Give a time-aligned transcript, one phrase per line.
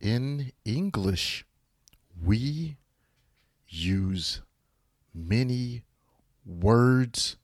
[0.00, 1.44] in English,
[2.22, 2.76] we
[3.68, 4.40] use
[5.14, 5.82] many
[6.44, 7.36] words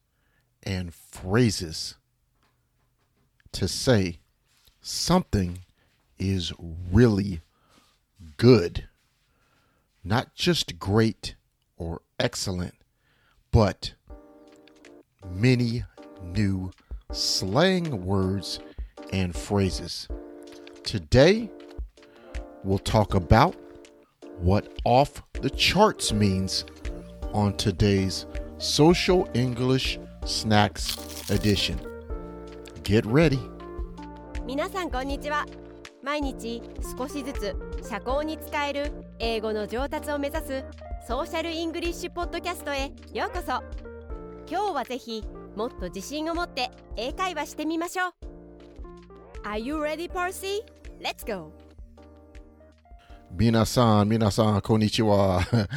[0.62, 1.96] and phrases
[3.52, 4.18] to say
[4.80, 5.58] something
[6.18, 6.52] is
[6.92, 7.40] really
[8.36, 8.88] good.
[10.02, 11.34] Not just great
[11.76, 12.74] or excellent,
[13.50, 13.94] but
[15.26, 15.84] many
[16.22, 16.72] new
[17.12, 18.60] slang words
[19.12, 20.08] and phrases.
[20.82, 21.50] Today,
[22.64, 23.54] we'll talk about
[24.38, 26.64] what off the charts means
[27.32, 28.26] on today's
[28.58, 30.96] Social English Snacks
[31.30, 31.78] edition.
[32.82, 33.38] Get ready.
[34.46, 35.46] 皆さんこんにちは
[36.02, 36.62] 毎日
[36.98, 37.56] 少しずつ
[37.88, 40.64] 社交に使える英語の上達を目指す
[41.06, 43.62] ソーシャルイングリッシュポッドキャストへようこそ
[44.46, 45.24] 今日はぜひ
[45.56, 48.12] もっと自信を持って英会話してみましょう
[49.44, 50.62] Are you ready, Parsi?
[51.00, 51.63] Let's go!
[53.36, 55.68] Minasan, Minasan, Konnichiwa,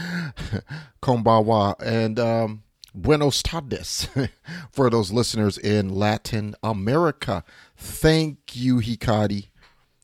[1.01, 4.07] Konbawa, and um, Buenos tardes
[4.71, 7.43] for those listeners in Latin America.
[7.75, 9.47] Thank you, Hikari,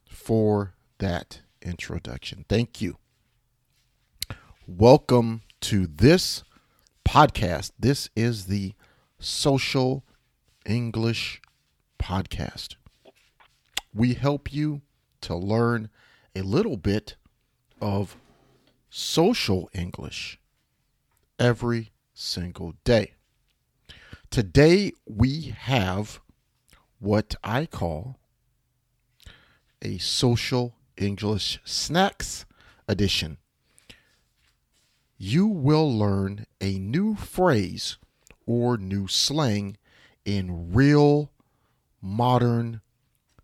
[0.07, 2.45] for that introduction.
[2.49, 2.97] Thank you.
[4.65, 6.43] Welcome to this
[7.07, 7.71] podcast.
[7.77, 8.73] This is the
[9.19, 10.03] Social
[10.65, 11.39] English
[11.99, 12.77] Podcast.
[13.93, 14.81] We help you
[15.21, 15.89] to learn
[16.35, 17.15] a little bit
[17.83, 18.15] of
[18.89, 20.39] social English
[21.37, 23.11] every single day.
[24.31, 26.21] Today we have
[26.99, 28.17] what I call
[29.81, 32.45] a social English snacks
[32.87, 33.37] edition.
[35.17, 37.97] You will learn a new phrase
[38.45, 39.75] or new slang
[40.23, 41.31] in real
[42.01, 42.79] modern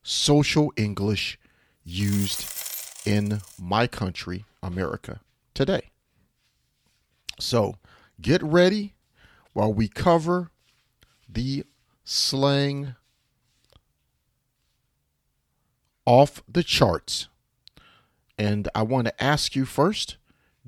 [0.02, 1.38] social English
[1.84, 2.69] used
[3.05, 5.22] in my country, America,
[5.53, 5.89] today.
[7.39, 7.75] So
[8.22, 8.94] get ready
[9.53, 10.52] while we cover
[11.27, 11.64] the
[12.04, 12.95] slang
[16.05, 17.27] off the charts.
[18.37, 20.17] And I want to ask you first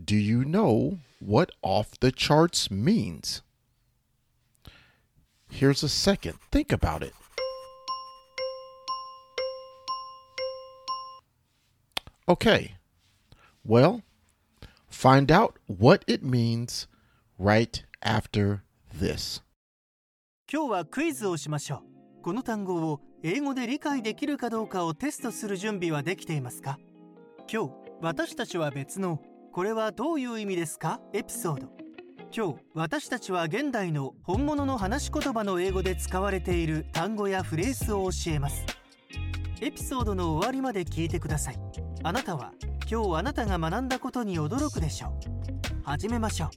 [0.03, 3.41] do you know what off the charts means?
[5.49, 6.39] Here's a second.
[6.51, 7.13] Think about it.
[12.31, 12.75] Okay.
[13.67, 14.03] Well,
[14.89, 16.87] find out what it means
[17.37, 18.61] right after
[18.97, 19.43] this.
[20.49, 21.83] 今日はクイズをしましょ
[22.19, 22.23] う。
[22.23, 26.79] この単語を英語で理解できるかどうかをテストする準備はできていますか？
[27.51, 29.19] 今日私たちは別の
[29.51, 31.01] これはどういう意味ですか？
[31.11, 31.67] エピソード。
[32.33, 38.65] 今日私たちは現代の本物の話し言葉の英語で使われている単語やフレーズを教えます。
[39.60, 41.58] エピソードの終わりまで聞いてください
[42.02, 42.52] あなたは
[42.90, 46.50] 今日あなたが学んだことに驚くでしょう始めましょう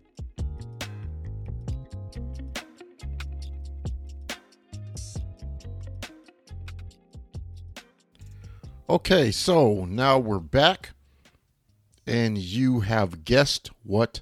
[8.89, 10.93] Okay, so now we're back,
[12.07, 14.21] and you have guessed what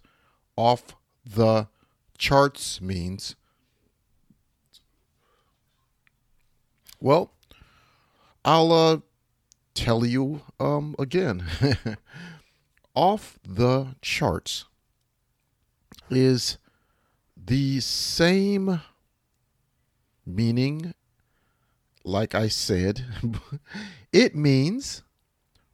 [0.58, 1.68] off the
[2.18, 3.38] charts means.
[7.00, 7.32] Well,
[8.45, 8.99] I'll uh,
[9.75, 11.45] tell you um, again.
[12.95, 14.67] off the charts
[16.11, 16.59] is
[17.35, 18.83] the same
[20.27, 20.93] meaning
[22.05, 23.05] like I said,
[24.13, 25.03] it means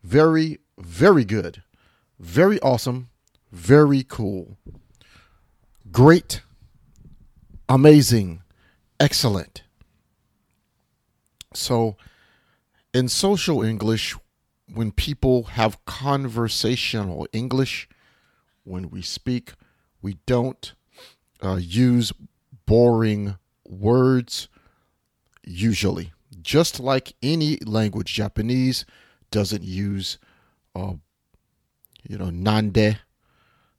[0.02, 1.62] very, very good,
[2.18, 3.08] very awesome,
[3.50, 4.58] very cool,
[5.90, 6.42] great,
[7.68, 8.42] amazing,
[9.00, 9.62] excellent.
[11.54, 11.96] So,
[12.94, 14.16] in social English,
[14.72, 17.88] when people have conversational English,
[18.64, 19.52] when we speak,
[20.02, 20.74] we don't
[21.42, 22.12] uh, use
[22.66, 24.48] boring words
[25.44, 26.12] usually
[26.48, 28.86] just like any language, Japanese
[29.30, 30.16] doesn't use,
[30.74, 30.94] uh,
[32.08, 32.98] you know, nande.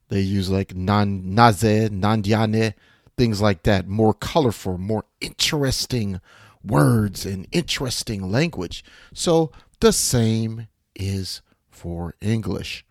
[0.10, 2.76] They use like nan naze, nandiane,
[3.18, 3.88] things like that.
[3.88, 6.22] More colorful, more interesting
[6.64, 8.84] words and interesting language.
[9.14, 12.86] So the same is for English.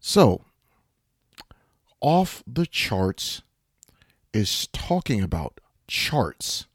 [0.00, 0.44] So,
[2.00, 3.42] off the charts
[4.32, 6.66] is talking about charts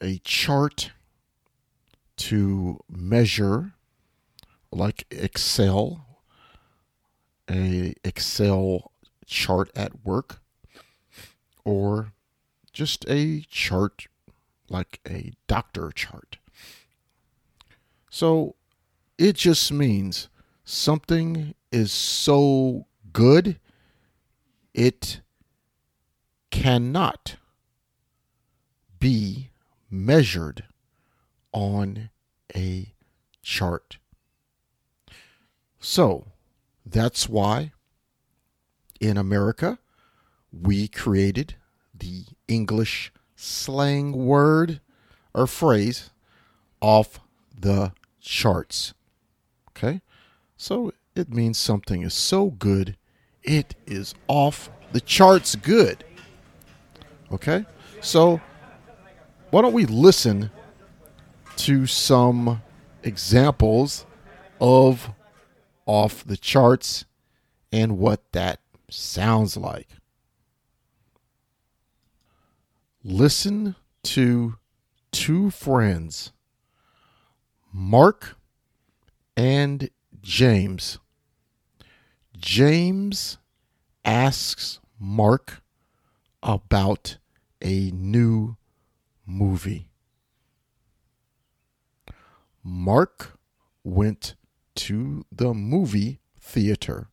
[0.00, 0.92] a chart
[2.16, 3.72] to measure
[4.72, 6.06] like Excel,
[7.50, 8.90] a Excel
[9.26, 10.40] chart at work,
[11.64, 12.12] or
[12.76, 14.06] just a chart
[14.68, 16.36] like a doctor chart.
[18.10, 18.54] So
[19.16, 20.28] it just means
[20.62, 22.84] something is so
[23.14, 23.58] good
[24.74, 25.22] it
[26.50, 27.36] cannot
[28.98, 29.48] be
[29.90, 30.64] measured
[31.52, 32.10] on
[32.54, 32.92] a
[33.40, 33.96] chart.
[35.80, 36.26] So
[36.84, 37.72] that's why
[39.00, 39.78] in America
[40.52, 41.54] we created
[41.94, 44.80] the English slang word
[45.34, 46.10] or phrase
[46.80, 47.20] off
[47.58, 48.94] the charts.
[49.70, 50.00] Okay?
[50.56, 52.96] So it means something is so good,
[53.42, 56.04] it is off the charts good.
[57.30, 57.66] Okay?
[58.00, 58.40] So
[59.50, 60.50] why don't we listen
[61.56, 62.62] to some
[63.02, 64.06] examples
[64.60, 65.10] of
[65.86, 67.04] off the charts
[67.72, 68.60] and what that
[68.90, 69.88] sounds like?
[73.08, 74.56] Listen to
[75.12, 76.32] two friends,
[77.72, 78.36] Mark
[79.36, 80.98] and James.
[82.36, 83.38] James
[84.04, 85.62] asks Mark
[86.42, 87.18] about
[87.62, 88.56] a new
[89.24, 89.88] movie.
[92.64, 93.38] Mark
[93.84, 94.34] went
[94.74, 97.06] to the movie theater.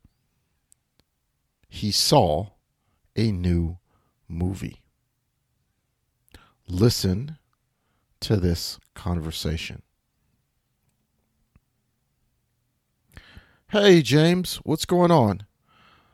[1.70, 2.48] He saw
[3.16, 3.78] a new
[4.28, 4.83] movie.
[6.68, 7.38] Listen
[8.22, 9.82] to this conversation.
[13.70, 15.46] Hey, James, what's going on?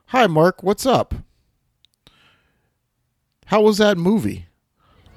[0.08, 1.14] Hi, Mark, what's up?
[3.46, 4.46] How was that movie?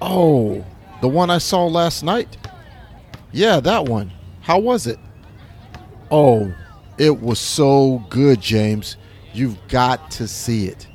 [0.00, 0.64] Oh,
[1.00, 2.36] the one I saw last night?
[3.30, 4.12] Yeah, that one.
[4.40, 4.98] How was it?
[6.10, 6.52] Oh,
[6.98, 8.96] it was so good, James.
[9.32, 10.86] You've got to see it.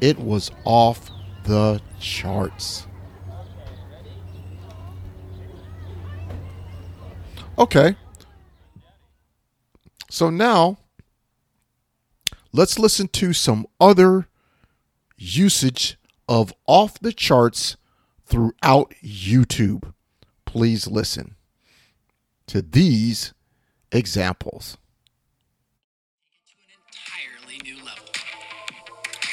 [0.00, 1.10] It was off
[1.44, 2.86] the charts.
[7.56, 7.96] Okay.
[10.10, 10.78] So now
[12.52, 14.28] let's listen to some other
[15.16, 15.96] usage
[16.28, 17.76] of off the charts
[18.26, 19.92] throughout YouTube.
[20.44, 21.36] Please listen
[22.46, 23.34] to these
[23.92, 24.76] examples.
[26.46, 28.04] to an entirely new level.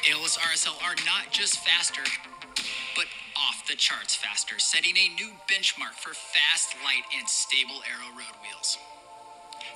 [0.08, 2.04] Aeolus RSL are not just faster,
[3.48, 8.36] off the charts faster, setting a new benchmark for fast, light, and stable aero road
[8.42, 8.78] wheels.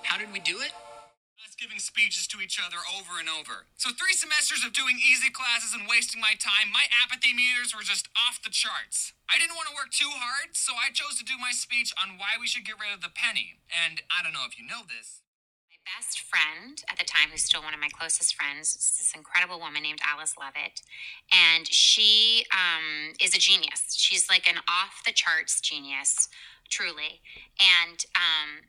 [0.04, 0.72] How did we do it?
[1.46, 3.70] us giving speeches to each other over and over.
[3.78, 7.86] So three semesters of doing easy classes and wasting my time, my apathy meters were
[7.86, 9.14] just off the charts.
[9.30, 12.18] I didn't want to work too hard, so I chose to do my speech on
[12.18, 13.62] why we should get rid of the penny.
[13.72, 15.22] And I don't know if you know this.
[15.86, 19.60] Best friend at the time, who's still one of my closest friends, is this incredible
[19.60, 20.82] woman named Alice Levitt.
[21.32, 23.94] And she um, is a genius.
[23.96, 26.28] She's like an off the charts genius,
[26.70, 27.22] truly.
[27.62, 28.66] And um,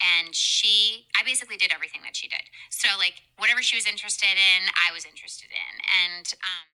[0.00, 2.42] and she, I basically did everything that she did.
[2.70, 5.74] So like whatever she was interested in, I was interested in.
[6.04, 6.66] And um,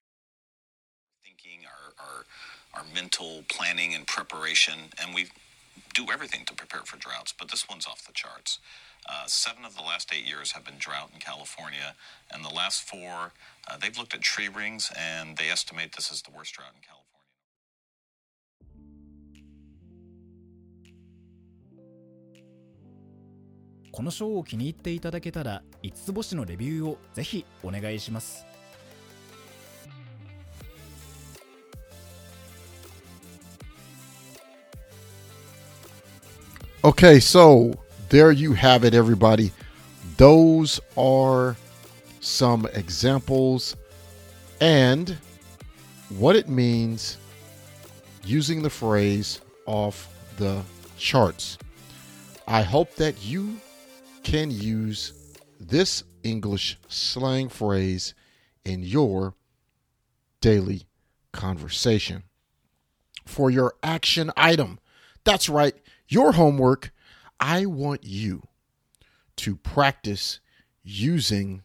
[1.23, 2.25] thinking, our, our,
[2.73, 5.27] our mental planning and preparation, and we
[5.93, 8.59] do everything to prepare for droughts, but this one's off the charts.
[9.08, 11.94] Uh, seven of the last eight years have been drought in California,
[12.32, 13.32] and the last four,
[13.68, 16.80] uh, they've looked at tree rings, and they estimate this is the worst drought in
[16.80, 17.06] California.
[23.96, 28.44] このショーを気に入っていただけたら5つ星のレビューをぜひお願いします
[36.82, 37.72] Okay, so
[38.11, 39.53] there you have it, everybody.
[40.17, 41.55] Those are
[42.19, 43.77] some examples
[44.59, 45.17] and
[46.09, 47.17] what it means
[48.25, 50.61] using the phrase off the
[50.97, 51.57] charts.
[52.49, 53.55] I hope that you
[54.23, 55.13] can use
[55.57, 58.13] this English slang phrase
[58.65, 59.35] in your
[60.41, 60.83] daily
[61.31, 62.23] conversation.
[63.25, 64.79] For your action item,
[65.23, 65.75] that's right,
[66.09, 66.91] your homework,
[67.41, 68.43] I want you
[69.37, 70.39] to practice
[70.83, 71.63] using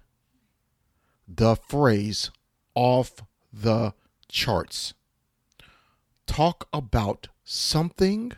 [1.29, 2.31] the phrase
[2.75, 3.93] off the
[4.29, 4.95] charts.
[6.27, 8.33] Talk about something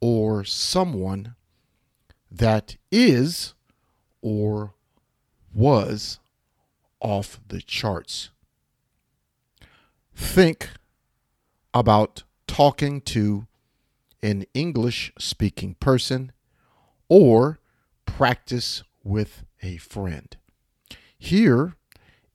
[0.00, 1.34] or someone
[2.30, 3.54] that is
[4.20, 4.74] or
[5.54, 6.20] was
[7.00, 8.30] off the charts.
[10.14, 10.68] Think
[11.72, 13.46] about talking to
[14.24, 16.32] an English speaking person
[17.10, 17.60] or
[18.06, 20.36] practice with a friend.
[21.18, 21.74] Here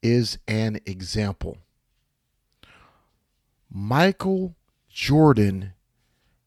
[0.02, 1.58] is an example
[3.68, 4.54] Michael
[4.88, 5.72] Jordan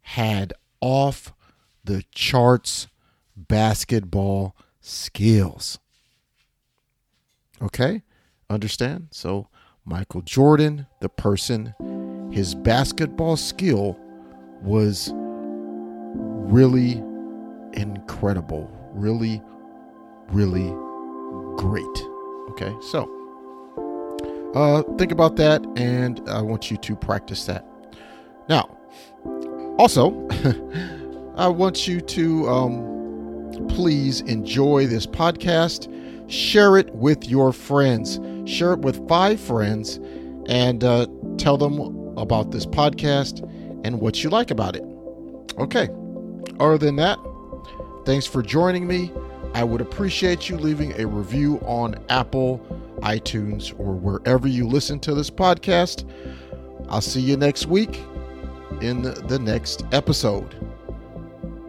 [0.01, 1.33] had off
[1.83, 2.88] the charts
[3.35, 5.79] basketball skills.
[7.62, 8.01] Okay?
[8.50, 9.07] Understand?
[9.12, 9.47] So,
[9.85, 11.73] Michael Jordan, the person,
[12.31, 13.97] his basketball skill
[14.62, 15.13] was
[16.43, 17.03] really
[17.73, 18.69] incredible.
[18.93, 19.41] Really,
[20.29, 20.69] really
[21.57, 22.05] great.
[22.51, 22.75] Okay?
[22.81, 23.09] So,
[24.55, 27.65] uh, think about that, and I want you to practice that.
[28.50, 28.77] Now,
[29.77, 30.27] also,
[31.35, 35.89] I want you to um, please enjoy this podcast.
[36.29, 38.19] Share it with your friends.
[38.45, 40.00] Share it with five friends
[40.47, 41.07] and uh,
[41.38, 41.79] tell them
[42.17, 43.41] about this podcast
[43.83, 44.83] and what you like about it.
[45.57, 45.89] Okay.
[46.61, 47.18] Other than that,
[48.04, 49.12] thanks for joining me.
[49.54, 52.58] I would appreciate you leaving a review on Apple,
[53.00, 56.08] iTunes, or wherever you listen to this podcast.
[56.88, 58.02] I'll see you next week
[58.80, 60.54] in the next episode.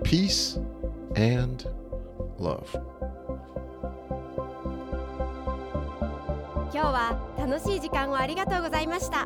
[0.04, 0.58] Peace
[1.16, 1.66] and
[2.38, 2.76] love.
[6.72, 9.26] 今日は楽しい時間をありがとうございました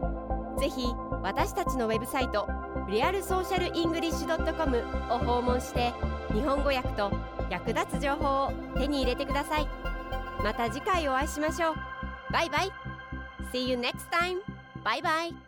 [0.57, 0.87] ぜひ
[1.21, 2.47] 私たちのウェブサイト
[2.88, 4.78] リアルソーシャルイングリッシュ .com
[5.12, 5.92] を訪問して
[6.32, 7.12] 日本語訳と
[7.50, 9.68] 役立つ情報を手に入れてください。
[10.42, 11.74] また次回お会いしましょう。
[12.32, 12.72] バイバイ。
[13.52, 14.40] See you next time!
[14.84, 15.47] バイバイ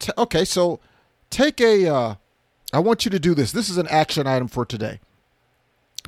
[0.00, 0.80] t- okay, so
[1.30, 1.86] take a.
[1.86, 2.14] Uh,
[2.72, 3.52] I want you to do this.
[3.52, 4.98] This is an action item for today.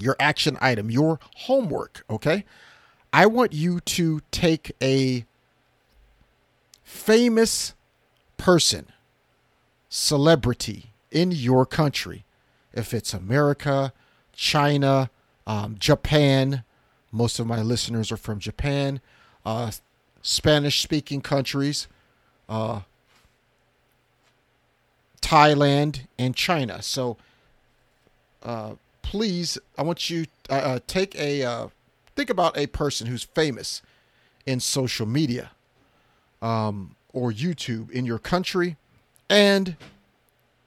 [0.00, 2.04] Your action item, your homework.
[2.10, 2.44] Okay,
[3.12, 5.24] I want you to take a
[6.82, 7.74] famous
[8.36, 8.86] person,
[9.88, 12.24] celebrity in your country.
[12.72, 13.92] If it's America,
[14.32, 15.10] China,
[15.46, 16.64] um, Japan,
[17.10, 19.00] most of my listeners are from Japan,
[19.44, 19.70] uh,
[20.22, 21.88] Spanish speaking countries,
[22.48, 22.80] uh,
[25.32, 26.82] Thailand, and China.
[26.82, 27.16] So
[28.42, 31.68] uh, please, I want you uh, uh take a uh,
[32.14, 33.80] think about a person who's famous
[34.44, 35.52] in social media
[36.42, 38.76] um, or YouTube in your country
[39.30, 39.76] and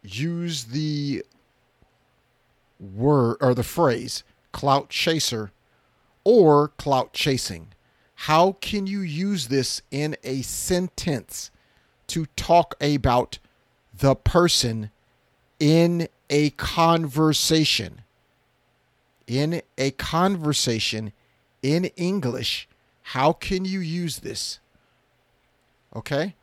[0.02, 1.24] use the
[2.80, 5.52] word or the phrase clout chaser
[6.24, 7.68] or clout chasing.
[8.16, 11.52] How can you use this in a sentence
[12.08, 13.38] to talk about
[14.00, 14.92] the person
[15.60, 18.02] in a conversation?
[19.28, 21.12] In a conversation
[21.62, 22.68] in English,
[23.02, 24.60] how can you use this?
[25.96, 26.36] Okay?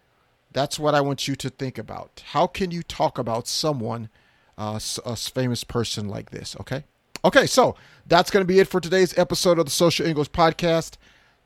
[0.52, 2.22] That's what I want you to think about.
[2.32, 4.08] How can you talk about someone,
[4.58, 6.56] uh, a famous person like this?
[6.60, 6.84] Okay?
[7.24, 10.96] Okay, so that's going to be it for today's episode of the Social English Podcast.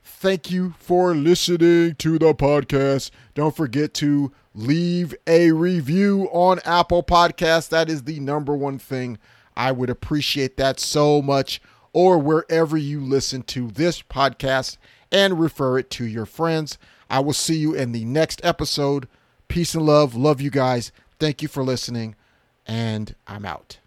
[0.09, 3.11] Thank you for listening to the podcast.
[3.35, 7.69] Don't forget to leave a review on Apple Podcasts.
[7.69, 9.19] That is the number one thing.
[9.57, 11.61] I would appreciate that so much.
[11.93, 14.77] Or wherever you listen to this podcast
[15.11, 16.79] and refer it to your friends.
[17.11, 19.09] I will see you in the next episode.
[19.49, 20.15] Peace and love.
[20.15, 20.93] Love you guys.
[21.19, 22.15] Thank you for listening.
[22.65, 23.79] And I'm out.